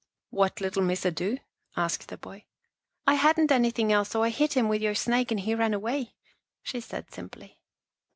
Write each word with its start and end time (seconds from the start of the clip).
"What 0.31 0.59
little 0.61 0.81
Missa 0.81 1.11
do?" 1.11 1.37
asked 1.77 2.07
the 2.07 2.17
boy." 2.17 2.45
I 3.07 3.13
hadn't 3.13 3.51
anything 3.51 3.91
else, 3.93 4.09
so 4.09 4.23
I 4.23 4.29
hit 4.31 4.53
him 4.57 4.67
with 4.67 4.81
your 4.81 4.95
snake 4.95 5.29
and 5.29 5.39
he 5.41 5.53
ran 5.53 5.75
away," 5.75 6.15
she 6.63 6.79
said 6.81 7.11
simply. 7.11 7.59